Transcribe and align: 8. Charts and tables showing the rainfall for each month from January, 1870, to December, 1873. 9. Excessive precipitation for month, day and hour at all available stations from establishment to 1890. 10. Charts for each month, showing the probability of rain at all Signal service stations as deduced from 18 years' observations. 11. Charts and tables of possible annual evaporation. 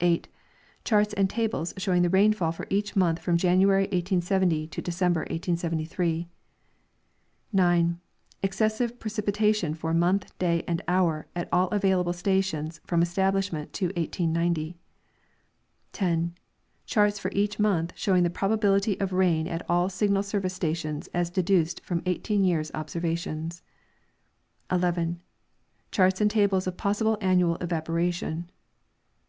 8. 0.00 0.28
Charts 0.84 1.12
and 1.14 1.28
tables 1.28 1.74
showing 1.76 2.02
the 2.02 2.08
rainfall 2.08 2.52
for 2.52 2.64
each 2.70 2.94
month 2.94 3.18
from 3.18 3.36
January, 3.36 3.86
1870, 3.90 4.68
to 4.68 4.80
December, 4.80 5.22
1873. 5.22 6.28
9. 7.52 8.00
Excessive 8.40 9.00
precipitation 9.00 9.74
for 9.74 9.92
month, 9.92 10.32
day 10.38 10.62
and 10.68 10.80
hour 10.86 11.26
at 11.34 11.48
all 11.50 11.66
available 11.70 12.12
stations 12.12 12.80
from 12.86 13.02
establishment 13.02 13.72
to 13.72 13.86
1890. 13.96 14.76
10. 15.92 16.34
Charts 16.86 17.18
for 17.18 17.32
each 17.34 17.58
month, 17.58 17.92
showing 17.96 18.22
the 18.22 18.30
probability 18.30 19.00
of 19.00 19.12
rain 19.12 19.48
at 19.48 19.68
all 19.68 19.88
Signal 19.88 20.22
service 20.22 20.54
stations 20.54 21.08
as 21.08 21.30
deduced 21.30 21.84
from 21.84 22.00
18 22.06 22.44
years' 22.44 22.70
observations. 22.74 23.60
11. 24.70 25.20
Charts 25.90 26.20
and 26.20 26.30
tables 26.30 26.68
of 26.68 26.76
possible 26.76 27.18
annual 27.20 27.56
evaporation. 27.56 28.48